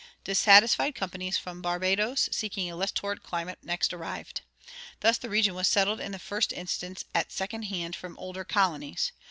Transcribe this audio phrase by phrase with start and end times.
[0.23, 4.41] Dissatisfied companies from Barbadoes seeking a less torrid climate next arrived.
[5.01, 9.11] Thus the region was settled in the first instance at second hand from older colonies.